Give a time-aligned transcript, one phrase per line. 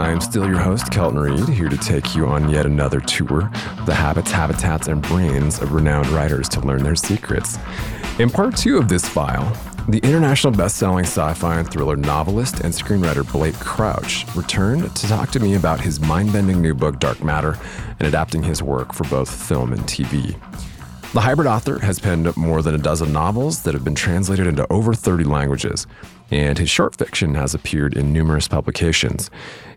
[0.00, 3.50] I am still your host, Kelton Reid, here to take you on yet another tour
[3.78, 7.58] of the habits, habitats, and brains of renowned writers to learn their secrets.
[8.18, 9.54] In part two of this file,
[9.90, 15.38] the international best-selling sci-fi and thriller novelist and screenwriter Blake Crouch returned to talk to
[15.38, 17.58] me about his mind-bending new book Dark Matter
[17.98, 20.34] and adapting his work for both film and TV.
[21.12, 24.64] The hybrid author has penned more than a dozen novels that have been translated into
[24.72, 25.88] over 30 languages,
[26.30, 29.28] and his short fiction has appeared in numerous publications.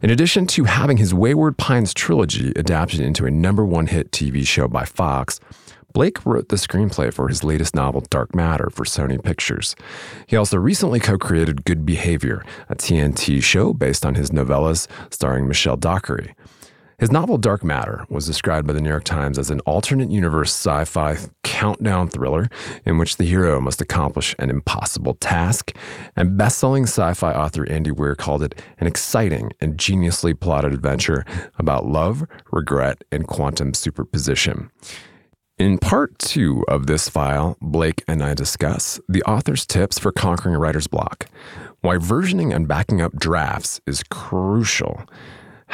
[0.04, 4.46] In addition to having his Wayward Pines trilogy adapted into a number one hit TV
[4.46, 5.40] show by Fox,
[5.92, 9.76] Blake wrote the screenplay for his latest novel, Dark Matter, for Sony Pictures.
[10.28, 15.48] He also recently co created Good Behavior, a TNT show based on his novellas starring
[15.48, 16.36] Michelle Dockery.
[17.00, 20.52] His novel Dark Matter was described by the New York Times as an alternate universe
[20.52, 22.50] sci fi countdown thriller
[22.86, 25.76] in which the hero must accomplish an impossible task.
[26.16, 30.74] And best selling sci fi author Andy Weir called it an exciting and geniusly plotted
[30.74, 31.26] adventure
[31.58, 34.70] about love, regret, and quantum superposition.
[35.58, 40.56] In part two of this file, Blake and I discuss the author's tips for conquering
[40.56, 41.28] a writer's block,
[41.82, 45.04] why versioning and backing up drafts is crucial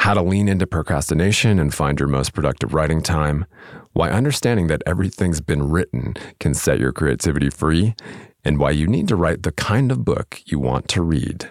[0.00, 3.44] how to lean into procrastination and find your most productive writing time,
[3.92, 7.94] why understanding that everything's been written can set your creativity free,
[8.42, 11.50] and why you need to write the kind of book you want to read.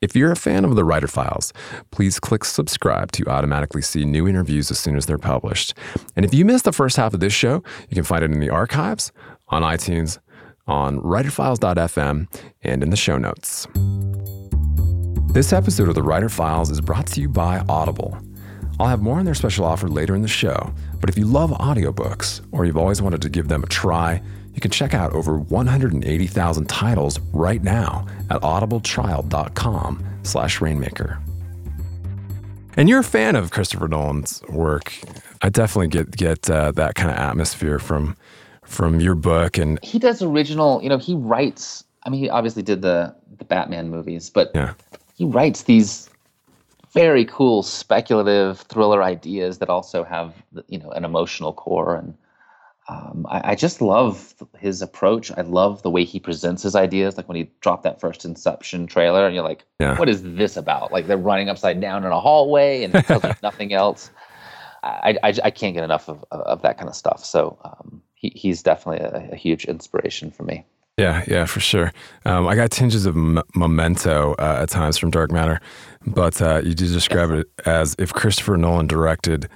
[0.00, 1.52] If you're a fan of the Writer Files,
[1.90, 5.74] please click subscribe to automatically see new interviews as soon as they're published.
[6.16, 8.40] And if you missed the first half of this show, you can find it in
[8.40, 9.12] the archives,
[9.48, 10.18] on iTunes,
[10.66, 12.28] on writerfiles.fm,
[12.62, 13.66] and in the show notes.
[15.38, 18.18] This episode of the Writer Files is brought to you by Audible.
[18.80, 21.50] I'll have more on their special offer later in the show, but if you love
[21.50, 24.20] audiobooks or you've always wanted to give them a try,
[24.52, 31.20] you can check out over 180,000 titles right now at audibletrial.com slash rainmaker.
[32.76, 34.92] And you're a fan of Christopher Nolan's work.
[35.42, 38.16] I definitely get get uh, that kind of atmosphere from
[38.64, 42.64] from your book and he does original, you know, he writes I mean he obviously
[42.64, 44.74] did the the Batman movies, but yeah
[45.18, 46.08] he writes these
[46.92, 50.32] very cool speculative thriller ideas that also have
[50.68, 52.16] you know an emotional core and
[52.88, 55.30] um, I, I, just love his approach.
[55.36, 57.18] I love the way he presents his ideas.
[57.18, 59.98] Like when he dropped that first Inception trailer, and you're like, yeah.
[59.98, 63.24] "What is this about?" Like they're running upside down in a hallway, and it tells
[63.24, 64.10] you nothing else.
[64.82, 67.22] I, I, I, can't get enough of, of that kind of stuff.
[67.22, 70.64] So um, he, he's definitely a, a huge inspiration for me.
[70.98, 71.92] Yeah, yeah, for sure.
[72.26, 75.60] Um, I got tinges of m- memento uh, at times from Dark Matter,
[76.04, 79.48] but uh, you did describe it as if Christopher Nolan directed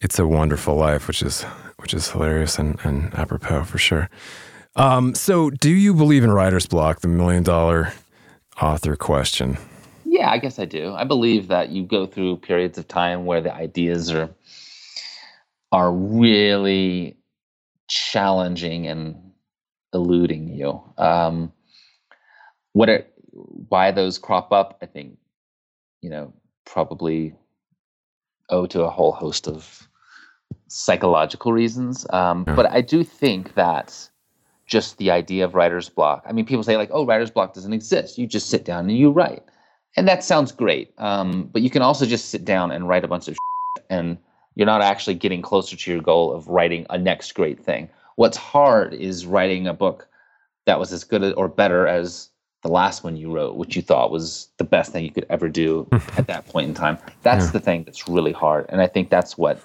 [0.00, 1.42] "It's a Wonderful Life," which is
[1.78, 4.08] which is hilarious and, and apropos for sure.
[4.76, 7.92] Um, so, do you believe in writer's block, the million dollar
[8.62, 9.58] author question?
[10.04, 10.92] Yeah, I guess I do.
[10.94, 14.30] I believe that you go through periods of time where the ideas are
[15.72, 17.16] are really
[17.88, 19.23] challenging and
[19.94, 20.80] eluding you.
[20.98, 21.52] Um,
[22.72, 23.06] what are,
[23.68, 25.16] why those crop up, I think,
[26.00, 26.32] you know,
[26.64, 27.34] probably
[28.50, 29.88] owe to a whole host of
[30.68, 32.06] psychological reasons.
[32.10, 32.54] Um, yeah.
[32.54, 34.08] But I do think that
[34.66, 36.24] just the idea of writer's block.
[36.26, 38.18] I mean, people say like, "Oh, writer's block doesn't exist.
[38.18, 39.42] You just sit down and you write,"
[39.96, 40.92] and that sounds great.
[40.98, 43.36] Um, but you can also just sit down and write a bunch of
[43.90, 44.18] and
[44.54, 47.88] you're not actually getting closer to your goal of writing a next great thing.
[48.16, 50.08] What's hard is writing a book
[50.66, 52.30] that was as good or better as
[52.62, 55.48] the last one you wrote, which you thought was the best thing you could ever
[55.48, 56.98] do at that point in time.
[57.22, 57.50] That's Yeah.
[57.52, 59.60] the thing that's really hard, and I think that's what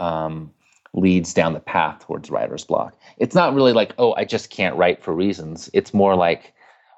[0.00, 0.52] um,
[0.94, 2.94] leads down the path towards writer's block.
[3.18, 5.70] It's not really like, oh, I just can't write for reasons.
[5.72, 6.52] It's more like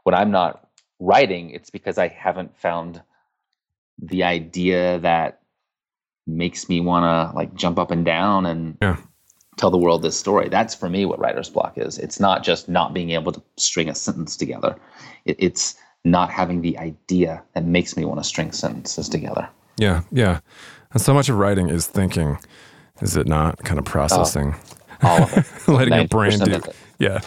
[0.04, 0.66] when I'm not
[1.00, 3.02] writing, it's because I haven't found
[4.00, 5.40] the idea that
[6.26, 8.96] makes me want to like jump up and down and Yeah.
[9.56, 10.48] Tell the world this story.
[10.48, 11.98] That's for me what writer's block is.
[11.98, 14.76] It's not just not being able to string a sentence together.
[15.24, 19.48] It, it's not having the idea that makes me want to string sentences together.
[19.78, 20.40] Yeah, yeah.
[20.92, 22.38] And so much of writing is thinking,
[23.00, 23.58] is it not?
[23.64, 24.54] Kind of processing,
[25.02, 25.46] All of it.
[25.68, 26.52] letting your 90% brain do.
[26.52, 26.76] it.
[26.98, 27.20] Yeah,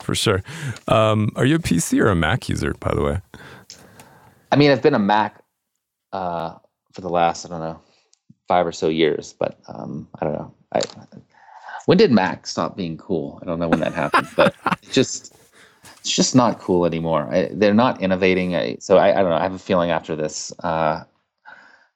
[0.00, 0.42] for sure.
[0.88, 3.20] Um, are you a PC or a Mac user, by the way?
[4.50, 5.42] I mean, I've been a Mac
[6.12, 6.54] uh,
[6.92, 7.80] for the last I don't know
[8.48, 10.54] five or so years, but um, I don't know.
[10.72, 10.80] I,
[11.86, 13.38] when did Mac stop being cool?
[13.42, 15.34] I don't know when that happened, but it's just
[16.00, 17.28] it's just not cool anymore.
[17.32, 18.56] I, they're not innovating.
[18.56, 19.36] I, so I, I don't know.
[19.36, 21.04] I have a feeling after this uh,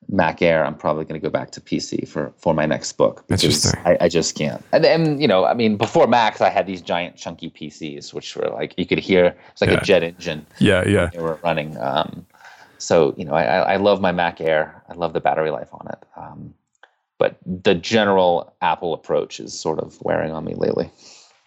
[0.09, 3.25] Mac Air, I'm probably going to go back to PC for for my next book
[3.27, 4.62] because I, I just can't.
[4.73, 8.37] And then you know, I mean, before Macs, I had these giant chunky PCs, which
[8.37, 9.79] were like you could hear it's like Yeah.
[9.79, 11.11] a jet engine Yeah, yeah.
[11.12, 11.77] they were running.
[11.79, 12.25] Um,
[12.79, 14.83] so you know, I, I I love my Mac Air.
[14.88, 15.99] I love the battery life on it.
[16.17, 16.55] Um,
[17.18, 20.90] but the general Apple approach is sort of wearing on me lately.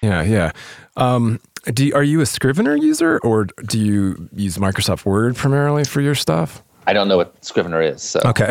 [0.02, 0.52] Yeah, yeah.
[0.98, 1.40] Um,
[1.74, 6.16] do are you a Scrivener user or do you use Microsoft Word primarily for your
[6.16, 6.64] stuff?
[6.88, 8.50] I don't know what Scrivener is, so Okay,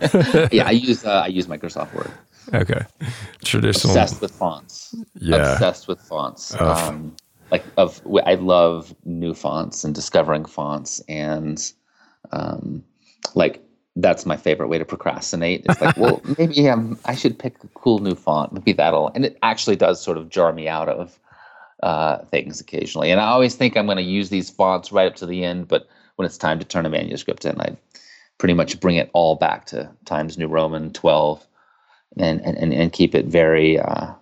[0.52, 2.10] yeah, I use uh, I use Microsoft Word.
[2.54, 2.84] okay.
[3.44, 3.92] Traditional.
[3.92, 4.94] Obsessed with fonts.
[5.14, 5.52] Yeah.
[5.52, 6.54] Obsessed with fonts.
[6.58, 6.72] Oh.
[6.72, 7.16] Um,
[7.50, 11.72] like of I love new fonts and discovering fonts and
[12.32, 12.84] um,
[13.34, 13.62] like
[13.96, 15.66] that's my favorite way to procrastinate.
[15.68, 18.52] It's like, well, maybe um, I should pick a cool new font.
[18.52, 21.18] Maybe that'll, and it actually does sort of jar me out of
[21.82, 23.10] uh, things occasionally.
[23.10, 25.68] And I always think I'm going to use these fonts right up to the end,
[25.68, 27.76] but when it's time to turn a manuscript in, I
[28.38, 31.46] pretty much bring it all back to Times New Roman 12
[32.18, 34.12] and, and, and, and keep it very, uh,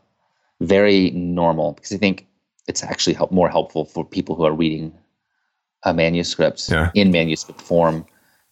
[0.60, 2.26] very normal because I think
[2.68, 4.92] it's actually help, more helpful for people who are reading
[5.84, 6.90] a manuscript Yeah.
[6.94, 8.04] in manuscript form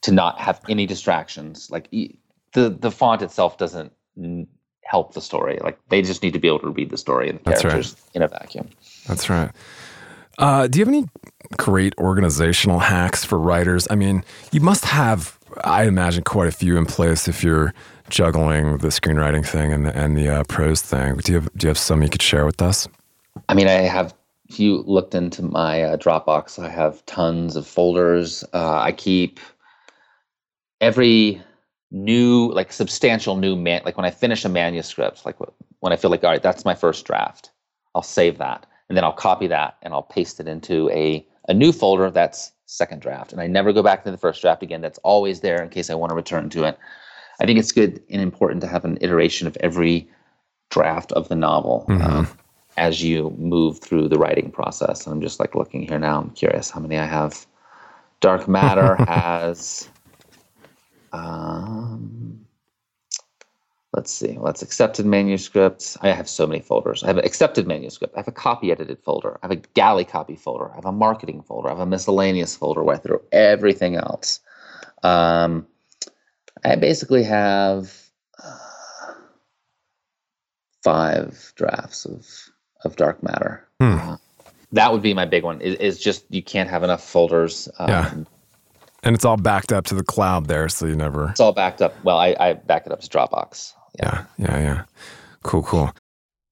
[0.02, 1.70] to not have any distractions.
[1.70, 3.92] Like the the font itself doesn't
[4.82, 5.58] help the story.
[5.62, 7.70] Like they just need to be able to read the story and the That's right.
[7.70, 8.68] characters in a vacuum.
[9.06, 9.50] That's right.
[10.38, 11.08] Uh, do you have any
[11.56, 13.88] great organizational hacks for writers?
[13.90, 14.22] I mean,
[14.52, 17.72] you must have, I imagine, quite a few in place if you're
[18.10, 21.16] juggling the screenwriting thing and the, and the uh, prose thing.
[21.16, 22.88] Do you have Do you have some you could share with us?
[23.48, 24.14] I mean, I have.
[24.48, 28.44] If you looked into my uh, Dropbox, I have tons of folders.
[28.52, 29.40] Uh, I keep
[30.80, 31.42] every
[31.90, 33.82] new, like substantial new man.
[33.84, 35.36] Like when I finish a manuscript, like
[35.80, 37.50] when I feel like, all right, that's my first draft,
[37.94, 41.54] I'll save that, and then I'll copy that and I'll paste it into a a
[41.54, 44.80] new folder that's second draft, and I never go back to the first draft again.
[44.80, 46.76] That's always there in case I want to return to it.
[47.40, 50.08] I think it's good and important to have an iteration of every
[50.70, 52.28] draft of the novel um,
[52.76, 55.06] as you move through the writing process.
[55.06, 56.20] And I'm just like looking here now.
[56.20, 57.46] I'm curious how many I have.
[58.20, 59.88] Dark Matter has.
[61.16, 62.46] Um,
[63.92, 64.36] let's see.
[64.38, 65.96] Let's accepted manuscripts.
[66.02, 67.02] I have so many folders.
[67.02, 68.14] I have an accepted manuscript.
[68.14, 69.38] I have a copy edited folder.
[69.42, 70.70] I have a galley copy folder.
[70.70, 71.68] I have a marketing folder.
[71.68, 74.40] I have a miscellaneous folder where I throw everything else.
[75.02, 75.66] Um,
[76.64, 77.92] I basically have
[78.42, 78.58] uh,
[80.82, 82.26] five drafts of
[82.84, 83.66] of dark matter.
[83.80, 83.94] Hmm.
[83.94, 84.16] Uh,
[84.72, 85.60] that would be my big one.
[85.60, 87.68] Is, is just you can't have enough folders.
[87.78, 88.14] Um, Yeah.
[89.06, 91.30] And it's all backed up to the cloud there, so you never.
[91.30, 91.94] It's all backed up.
[92.04, 93.72] Well, I, I back it up to Dropbox.
[94.00, 94.84] Yeah, yeah, yeah.
[95.44, 95.94] Cool, cool.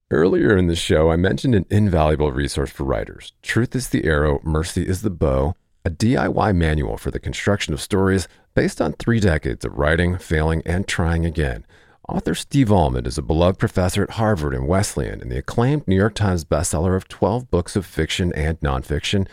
[0.08, 4.38] Earlier in the show, I mentioned an invaluable resource for writers Truth is the Arrow,
[4.44, 9.18] Mercy is the Bow, a DIY manual for the construction of stories based on three
[9.18, 11.66] decades of writing, failing, and trying again.
[12.08, 15.96] Author Steve Almond is a beloved professor at Harvard and Wesleyan and the acclaimed New
[15.96, 19.26] York Times bestseller of 12 books of fiction and nonfiction.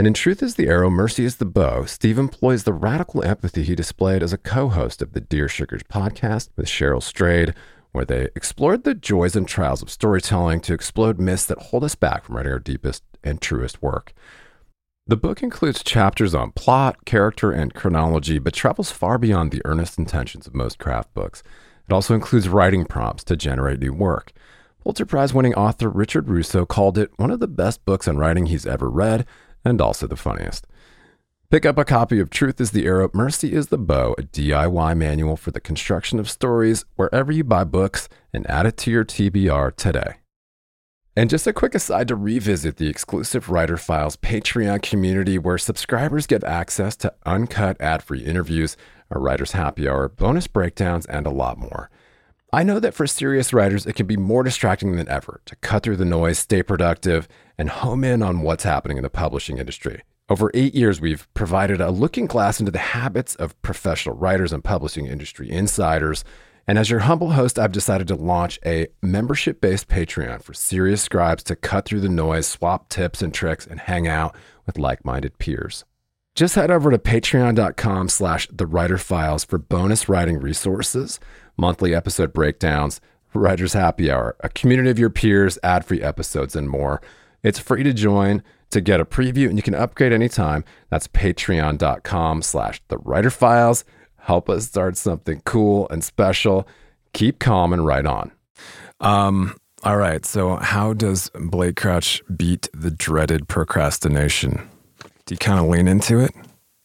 [0.00, 3.64] And in Truth is the Arrow, Mercy is the Bow, Steve employs the radical empathy
[3.64, 7.52] he displayed as a co host of the Dear Sugars podcast with Cheryl Strayed,
[7.92, 11.96] where they explored the joys and trials of storytelling to explode myths that hold us
[11.96, 14.14] back from writing our deepest and truest work.
[15.06, 19.98] The book includes chapters on plot, character, and chronology, but travels far beyond the earnest
[19.98, 21.42] intentions of most craft books.
[21.86, 24.32] It also includes writing prompts to generate new work.
[24.82, 28.46] Pulitzer Prize winning author Richard Russo called it one of the best books on writing
[28.46, 29.26] he's ever read,
[29.64, 30.66] and also the funniest.
[31.50, 34.96] Pick up a copy of Truth is the Arrow, Mercy is the Bow, a DIY
[34.96, 39.04] manual for the construction of stories, wherever you buy books, and add it to your
[39.04, 40.18] TBR today.
[41.16, 46.28] And just a quick aside to revisit the exclusive Writer Files Patreon community where subscribers
[46.28, 48.76] get access to uncut ad free interviews,
[49.10, 51.90] a writer's happy hour, bonus breakdowns, and a lot more.
[52.52, 55.82] I know that for serious writers, it can be more distracting than ever to cut
[55.82, 60.02] through the noise, stay productive, and home in on what's happening in the publishing industry.
[60.28, 64.62] Over eight years, we've provided a looking glass into the habits of professional writers and
[64.62, 66.24] publishing industry insiders
[66.70, 71.02] and as your humble host, I've decided to launch a membership based Patreon for serious
[71.02, 75.04] scribes to cut through the noise, swap tips and tricks, and hang out with like
[75.04, 75.84] minded peers.
[76.36, 81.18] Just head over to patreon.com slash the writer files for bonus writing resources,
[81.60, 83.00] monthly episode breakdowns,
[83.34, 87.00] writer's happy hour, a community of your peers, ad free episodes, and more.
[87.42, 90.64] It's free to join to get a preview and you can upgrade anytime.
[90.90, 93.84] That's patreon.com slash the writer files
[94.20, 96.66] help us start something cool and special.
[97.12, 98.30] Keep calm and write on.
[99.00, 100.24] Um, all right.
[100.24, 104.68] So, how does Blake Crouch beat the dreaded procrastination?
[105.26, 106.32] Do you kind of lean into it?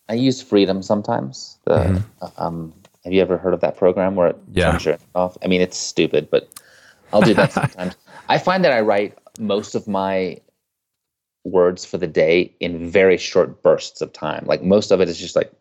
[0.07, 1.57] I use Freedom sometimes.
[1.65, 2.43] The, mm-hmm.
[2.43, 2.73] um,
[3.05, 4.71] have you ever heard of that program where it yeah.
[4.71, 5.37] turns your off?
[5.43, 6.49] I mean, it's stupid, but
[7.13, 7.95] I'll do that sometimes.
[8.27, 10.41] I find that I write most of my
[11.43, 14.43] words for the day in very short bursts of time.
[14.47, 15.53] Like most of it is just like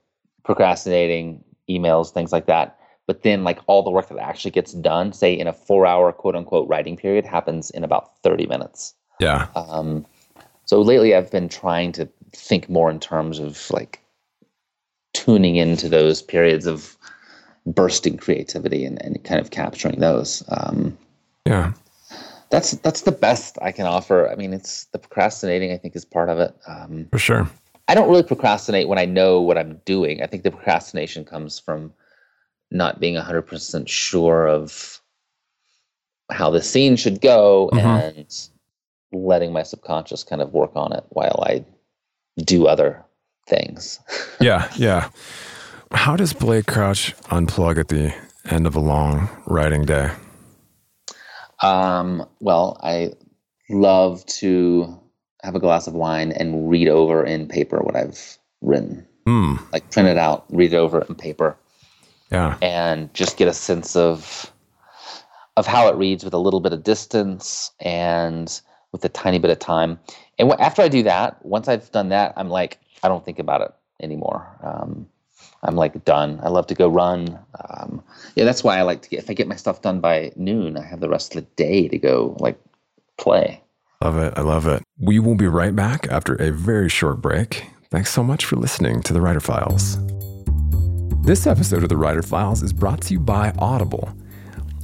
[0.42, 2.78] procrastinating, emails, things like that.
[3.06, 6.34] But then, like all the work that actually gets done, say in a four-hour quote
[6.34, 8.94] unquote writing period, happens in about thirty minutes.
[9.20, 9.48] Yeah.
[9.54, 10.06] Um,
[10.64, 14.00] so lately, I've been trying to think more in terms of like
[15.12, 16.96] tuning into those periods of
[17.66, 20.42] bursting creativity and, and kind of capturing those.
[20.48, 20.96] Um,
[21.46, 21.72] yeah.
[22.50, 24.30] That's that's the best I can offer.
[24.30, 25.72] I mean, it's the procrastinating.
[25.72, 26.54] I think is part of it.
[26.68, 27.50] Um, For sure.
[27.88, 30.22] I don't really procrastinate when I know what I'm doing.
[30.22, 31.92] I think the procrastination comes from
[32.70, 35.00] not being 100% sure of
[36.30, 37.86] how the scene should go mm-hmm.
[37.86, 38.48] and
[39.12, 41.64] letting my subconscious kind of work on it while I
[42.38, 43.04] do other
[43.46, 44.00] things.
[44.40, 45.10] yeah, yeah.
[45.94, 48.14] How does Blake Crouch unplug at the
[48.50, 50.10] end of a long writing day?
[51.62, 53.12] Um, well, I
[53.70, 55.00] love to
[55.42, 59.06] have a glass of wine and read over in paper what I've written.
[59.26, 59.72] Mm.
[59.72, 61.56] Like print it out, read it over in paper.
[62.30, 62.58] Yeah.
[62.60, 64.52] And just get a sense of
[65.56, 68.60] of how it reads with a little bit of distance and
[68.90, 70.00] with a tiny bit of time.
[70.38, 73.60] And after I do that, once I've done that, I'm like, I don't think about
[73.60, 73.72] it
[74.02, 74.46] anymore.
[74.62, 75.06] Um,
[75.64, 76.40] I'm like done.
[76.42, 77.38] I love to go run.
[77.68, 78.02] Um,
[78.36, 79.20] yeah, that's why I like to get.
[79.20, 81.88] If I get my stuff done by noon, I have the rest of the day
[81.88, 82.58] to go like
[83.16, 83.60] play.
[84.02, 84.34] Love it.
[84.36, 84.82] I love it.
[84.98, 87.64] We will be right back after a very short break.
[87.90, 89.98] Thanks so much for listening to the Writer Files.
[91.22, 94.10] This episode of the Writer Files is brought to you by Audible.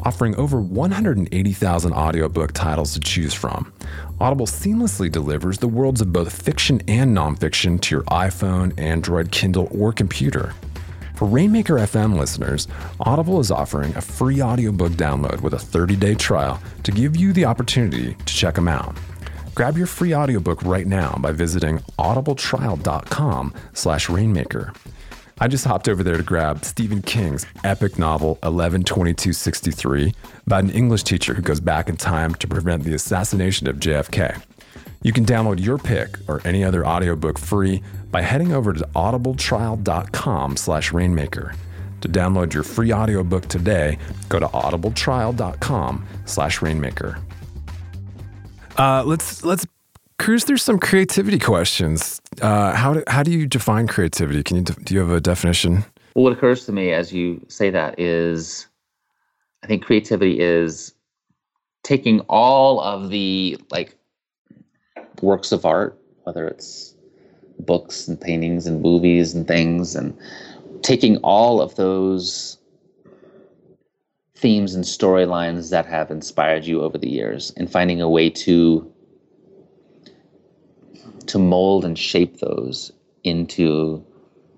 [0.04, 3.70] Offering over 180,000 audiobook titles to choose from,
[4.18, 9.68] Audible seamlessly delivers the worlds of both fiction and nonfiction to your iPhone, Android, Kindle,
[9.70, 10.54] or computer.
[11.20, 12.66] For Rainmaker FM listeners,
[13.00, 17.44] Audible is offering a free audiobook download with a 30-day trial to give you the
[17.44, 18.96] opportunity to check them out.
[19.54, 24.72] Grab your free audiobook right now by visiting audibletrial.com slash rainmaker.
[25.38, 30.14] I just hopped over there to grab Stephen King's epic novel 11/22/63
[30.46, 34.40] about an English teacher who goes back in time to prevent the assassination of JFK.
[35.02, 40.56] You can download your pick or any other audiobook free by heading over to audibletrial.com
[40.56, 41.54] slash rainmaker.
[42.00, 43.98] To download your free audiobook today,
[44.28, 47.18] go to audibletrial.com slash rainmaker.
[48.78, 49.66] Uh, let's let's
[50.18, 52.20] cruise through some creativity questions.
[52.40, 54.42] Uh, how, do, how do you define creativity?
[54.42, 55.84] Can you do you have a definition?
[56.14, 58.66] Well, what occurs to me as you say that is
[59.62, 60.94] I think creativity is
[61.82, 63.96] taking all of the like
[65.20, 66.94] works of art, whether it's
[67.64, 70.16] books and paintings and movies and things, and
[70.82, 72.58] taking all of those
[74.34, 78.90] themes and storylines that have inspired you over the years and finding a way to
[81.26, 82.90] to mold and shape those
[83.22, 84.04] into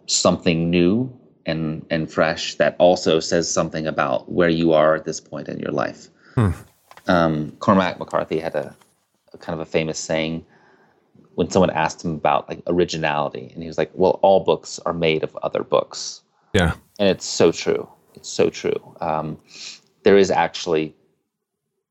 [0.07, 1.13] something new
[1.47, 5.59] and and fresh that also says something about where you are at this point in
[5.59, 6.09] your life.
[6.35, 6.51] Hmm.
[7.09, 8.77] Um, Cormac McCarthy had a,
[9.33, 10.47] a, kind of a famous saying
[11.35, 14.93] when someone asked him about like originality and he was like well all books are
[14.93, 16.21] made of other books.
[16.53, 16.75] Yeah.
[16.99, 17.89] And it's so true.
[18.15, 18.97] It's so true.
[19.01, 19.39] Um,
[20.03, 20.95] there is actually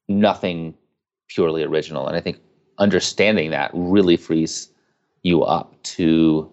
[0.07, 0.75] nothing
[1.27, 2.37] purely original and i think
[2.77, 4.67] understanding that really frees
[5.23, 6.51] you up to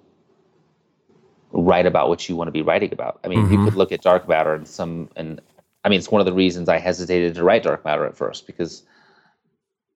[1.51, 3.19] write about what you want to be writing about.
[3.25, 3.55] I mean mm-hmm.
[3.55, 5.41] you could look at dark matter and some and
[5.85, 8.47] i mean it's one of the reasons i hesitated to write dark matter at first
[8.47, 8.85] because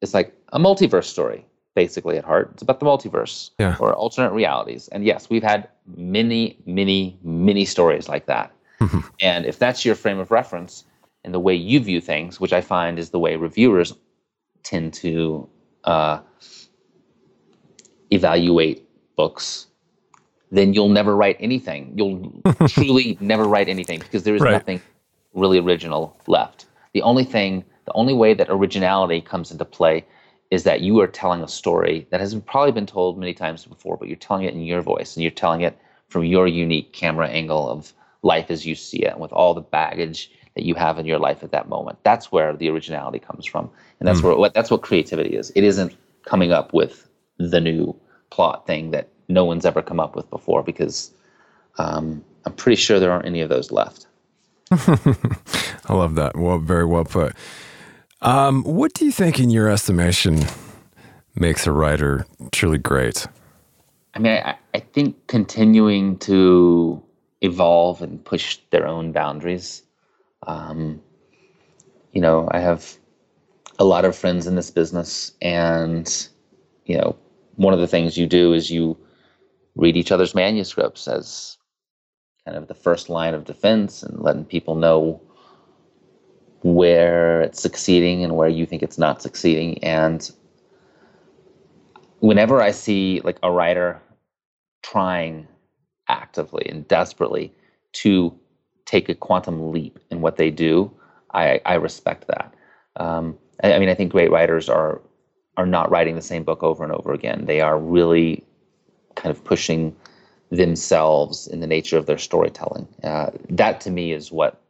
[0.02, 2.50] it's like a multiverse story, basically at heart.
[2.52, 3.76] It's about the multiverse Yeah.
[3.81, 4.88] or alternate realities.
[4.88, 8.52] And yes, we've had many, many, many stories like that.
[9.23, 10.85] and if that's your frame of reference
[11.25, 13.95] and the way you view things, which I find is the way reviewers
[14.64, 15.49] tend to
[15.85, 16.21] uh,
[18.11, 18.87] evaluate
[19.17, 19.67] books,
[20.50, 21.93] then you'll never write anything.
[21.97, 24.52] You'll truly never write anything because there is Right.
[24.52, 24.81] nothing
[25.33, 26.67] really original left.
[26.93, 30.05] The only thing, the only way that originality comes into play
[30.52, 33.97] is that you are telling a story that has probably been told many times before,
[33.97, 35.78] but you're telling it in your voice and you're telling it
[36.09, 39.62] from your unique camera angle of life as you see it and with all the
[39.62, 41.99] baggage that you have in your life at that moment.
[42.02, 43.71] That's where the originality comes from.
[43.99, 45.50] And that's where what that's what creativity is.
[45.56, 47.97] It isn't coming up with the new
[48.28, 51.14] plot thing that no one's ever come up with before because
[51.78, 54.06] um, I'm pretty sure there aren't any of those left.
[54.71, 56.32] I love that.
[56.37, 57.35] Well, very well put.
[58.23, 60.38] Um, what do you think, in your estimation,
[61.35, 63.26] makes a writer truly great?
[64.14, 67.02] I mean, I, I think continuing to
[67.41, 69.83] evolve and push their own boundaries.
[70.47, 71.02] Um,
[72.12, 72.97] you know, I have
[73.81, 76.29] a lot of friends in this business, and
[76.85, 77.17] you know,
[77.57, 78.97] one of the things you do is you
[79.75, 81.57] read each other's manuscripts as
[82.45, 85.21] kind of the first line of defense and letting people know
[86.62, 89.83] where it's succeeding and where you think it's not succeeding.
[89.83, 90.31] And
[92.21, 94.00] whenever I see like a writer
[94.83, 95.47] trying
[96.09, 97.52] actively and desperately
[97.92, 98.35] to
[98.85, 100.90] take a quantum leap in what they do,
[101.35, 102.54] I, I respect that.
[102.97, 105.00] Um, I, I mean, I think great writers are
[105.59, 107.45] are not writing the same book over and over again.
[107.45, 108.42] They are really
[109.16, 109.95] kind of pushing
[110.50, 112.88] themselves in the nature of their storytelling.
[113.04, 114.62] Uh, that to me is what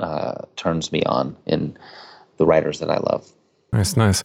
[0.00, 1.76] uh, turns me on in
[2.36, 3.30] the writers that I love.
[3.72, 4.24] Nice, nice.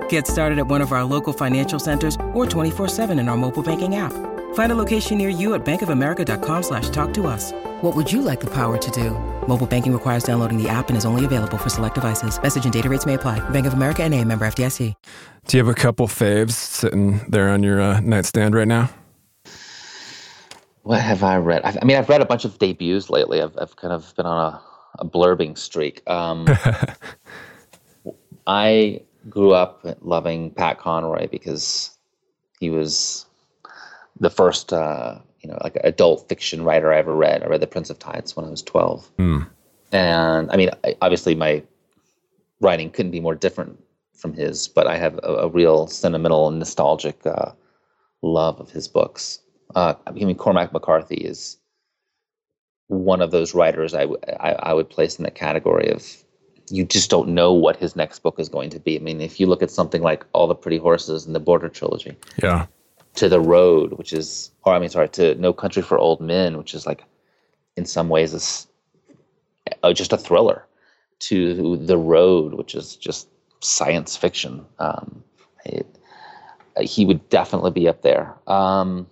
[0.11, 3.95] Get started at one of our local financial centers or 24-7 in our mobile banking
[3.95, 4.11] app.
[4.55, 7.53] Find a location near you at bankofamerica.com slash talk to us.
[7.79, 9.11] What would you like the power to do?
[9.47, 12.41] Mobile banking requires downloading the app and is only available for select devices.
[12.41, 13.39] Message and data rates may apply.
[13.51, 14.93] Bank of America and a member FDIC.
[15.47, 18.89] Do you have a couple faves sitting there on your uh, nightstand right now?
[20.81, 21.61] What have I read?
[21.61, 23.41] I've, I mean, I've read a bunch of debuts lately.
[23.41, 24.61] I've, I've kind of been on a,
[24.99, 26.01] a blurbing streak.
[26.09, 26.47] Um,
[28.45, 31.91] I grew up loving Pat Conroy because
[32.59, 33.25] he was
[34.19, 37.43] the first, uh, you know, like adult fiction writer I ever read.
[37.43, 39.11] I read The Prince of Tides when I was 12.
[39.91, 41.63] And I mean, I, obviously, my
[42.59, 43.77] writing couldn't be more different
[44.13, 47.51] from his, but I have a, a real sentimental and nostalgic uh,
[48.21, 49.39] love of his books.
[49.75, 51.57] Uh, I mean, Cormac McCarthy is
[52.87, 56.05] one of those writers I, w- I, I would place in the category of
[56.71, 58.95] you just don't know what his next book is going to be.
[58.95, 61.69] I mean, if you look at something like All the Pretty Horses and the Border
[61.69, 62.67] Trilogy, Yeah.
[63.15, 66.57] to The Road, which is, or I mean, sorry, to No Country for Old Men,
[66.57, 67.03] which is like,
[67.75, 68.67] in some ways, is
[69.83, 70.65] uh, just a thriller,
[71.19, 73.27] to The Road, which is just
[73.59, 74.65] science fiction.
[74.79, 75.23] Um,
[75.65, 75.85] it,
[76.79, 78.33] he would definitely be up there.
[78.47, 79.07] Um,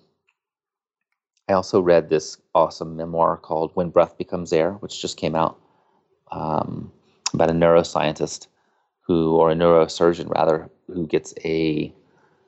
[1.49, 5.59] I also read this awesome memoir called When Breath Becomes Air, which just came out
[6.31, 6.91] um,
[7.33, 8.47] about a neuroscientist
[9.01, 11.93] who, or a neurosurgeon rather, who gets a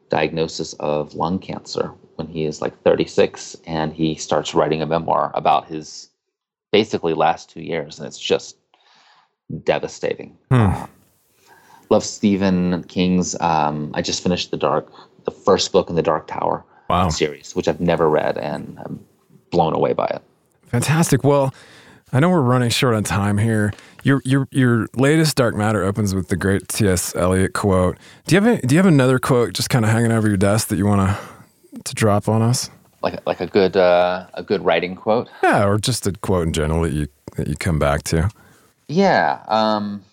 [0.10, 5.32] diagnosis of lung cancer when he is like 36 and he starts writing a memoir
[5.36, 6.10] about his
[6.72, 8.58] basically last two years and it's just
[9.64, 10.86] devastating Uh,
[11.90, 14.92] love stephen king's um, i just finished the dark
[15.26, 17.10] the first book in the dark tower Wow.
[17.10, 19.06] series which i've never read and i'm
[19.50, 20.22] blown away by it
[20.68, 21.24] Fantastic.
[21.26, 21.54] Well,
[22.14, 23.74] I know we're running short on time here.
[24.04, 27.16] Your your your latest Dark Matter opens with the great T.S.
[27.16, 27.98] Eliot quote.
[28.28, 30.38] Do you have a, do you have another quote just kind of hanging over your
[30.38, 32.70] desk that you want to to drop on us?
[33.02, 36.54] like like a good uh, a good writing quote Yeah, or just a quote in
[36.54, 38.30] general that you that you come back to.
[38.88, 39.44] Yeah.
[39.48, 40.04] Um,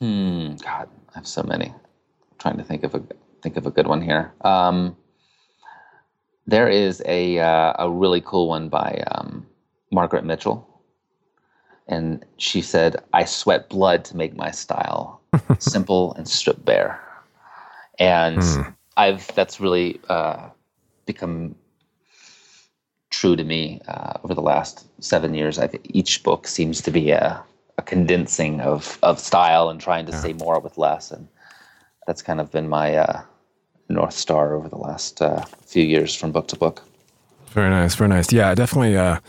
[0.00, 0.54] hmm.
[0.64, 1.66] God, I have so many.
[1.66, 3.02] I'm trying to think of a
[3.42, 4.32] think of a good one here.
[4.42, 4.96] Um,
[6.46, 9.46] there is a uh, a really cool one by um,
[9.90, 10.68] Margaret Mitchell,
[11.88, 15.20] and she said, "I sweat blood to make my style
[15.58, 17.00] simple and stripped bare,"
[17.98, 18.74] and mm.
[18.96, 20.48] I've that's really uh,
[21.06, 21.54] become
[23.10, 25.58] true to me uh, over the last seven years.
[25.58, 27.42] I think each book seems to be a,
[27.78, 30.20] a condensing of of style and trying to yeah.
[30.20, 31.28] say more with less, and
[32.06, 33.22] that's kind of been my uh,
[33.88, 36.82] north star over the last uh, few years from book to book.
[37.48, 38.32] Very nice, very nice.
[38.32, 38.96] Yeah, definitely.
[38.96, 39.20] Uh,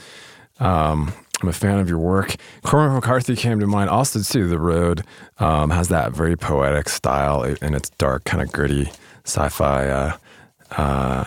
[0.59, 1.11] um,
[1.43, 2.35] I'm a fan of your work.
[2.63, 3.89] Cormac McCarthy came to mind.
[3.89, 5.03] Also, too, The Road
[5.39, 8.89] um, has that very poetic style and its dark, kind of gritty
[9.25, 10.17] sci-fi uh,
[10.77, 11.25] uh,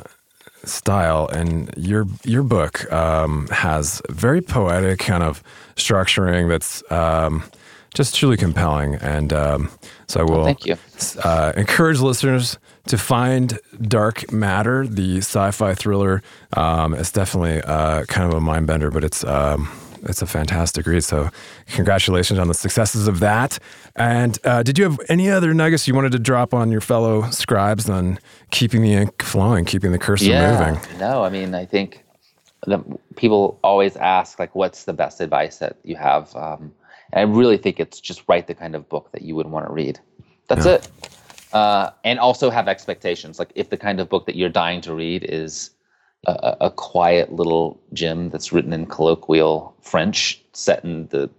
[0.65, 1.29] style.
[1.29, 5.43] And your your book um, has very poetic kind of
[5.77, 7.45] structuring that's um,
[7.93, 8.95] just truly compelling.
[8.95, 9.71] And um,
[10.07, 10.77] so I will thank you.
[11.23, 16.23] Uh, encourage listeners to find Dark Matter, the sci-fi thriller.
[16.55, 19.69] Um, it's definitely uh, kind of a mind bender, but it's um,
[20.09, 21.05] it's a fantastic read.
[21.05, 21.31] So,
[21.69, 23.59] congratulations on the successes of that.
[23.97, 27.31] And uh, did you have any other nuggets you wanted to drop on your fellow
[27.31, 28.19] scribes on
[28.51, 30.99] keeping the ink flowing, keeping the cursor yeah, moving?
[30.99, 32.05] No, I mean, I think
[32.67, 32.83] the,
[33.17, 36.35] people always ask, like, what's the best advice that you have?
[36.37, 36.73] Um,
[37.13, 39.67] and I really think it's just write the kind of book that you would want
[39.67, 39.99] to read.
[40.49, 40.73] That's yeah.
[40.75, 40.91] it.
[41.53, 43.39] Uh, and also have expectations.
[43.39, 45.71] Like, if the kind of book that you're dying to read is
[46.27, 51.31] a, a, quiet little gem that's written in colloquial French, set in the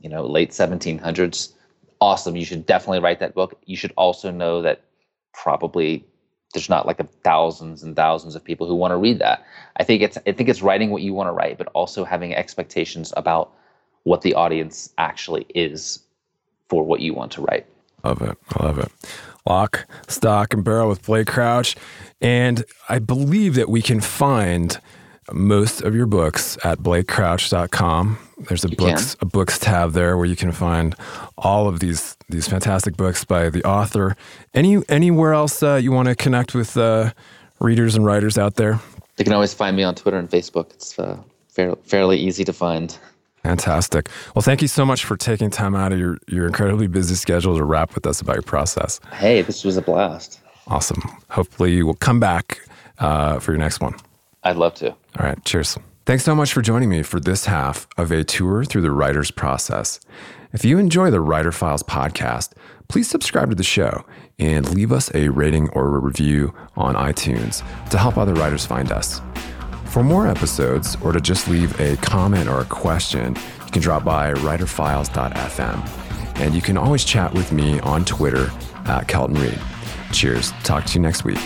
[0.00, 1.52] you know late 1700s.
[2.00, 2.36] Awesome!
[2.36, 3.58] You should definitely write that book.
[3.66, 4.82] You should also know that
[5.32, 6.04] probably
[6.54, 9.44] there's not like a thousands and thousands of people who want to read that.
[9.76, 12.34] I think it's I think it's writing what you want to write, but also having
[12.34, 13.52] expectations about
[14.04, 16.00] what the audience actually is
[16.68, 17.66] for what you want to write.
[18.04, 18.36] Love it.
[18.56, 18.90] I love it.
[19.46, 21.76] Lock, Stock, and Barrel with Blake Crouch.
[22.20, 24.78] And I believe that we can find
[25.32, 28.18] most of your books at blakecrouch.com.
[28.48, 29.26] There's a you books can.
[29.26, 30.94] a books tab there where you can find
[31.36, 34.16] all of these these fantastic books by the author.
[34.54, 37.12] Any anywhere else uh, you want to connect with uh,
[37.60, 38.80] readers and writers out there?
[39.16, 40.70] They can always find me on Twitter and Facebook.
[40.70, 42.96] It's uh, fair, fairly easy to find.
[43.42, 44.08] Fantastic.
[44.34, 47.56] Well, thank you so much for taking time out of your, your incredibly busy schedule
[47.56, 49.00] to rap with us about your process.
[49.12, 50.40] Hey, this was a blast.
[50.66, 51.02] Awesome.
[51.30, 52.60] Hopefully, you will come back
[52.98, 53.94] uh, for your next one.
[54.42, 54.90] I'd love to.
[54.90, 55.42] All right.
[55.44, 55.78] Cheers.
[56.06, 59.30] Thanks so much for joining me for this half of a tour through the writer's
[59.30, 60.00] process.
[60.52, 62.52] If you enjoy the Writer Files podcast,
[62.88, 64.04] please subscribe to the show
[64.38, 68.90] and leave us a rating or a review on iTunes to help other writers find
[68.90, 69.20] us.
[69.90, 74.04] For more episodes or to just leave a comment or a question, you can drop
[74.04, 76.36] by writerfiles.fm.
[76.36, 78.52] And you can always chat with me on Twitter
[78.86, 79.58] at Kelton Reid.
[80.12, 80.52] Cheers.
[80.62, 81.40] Talk to you next week.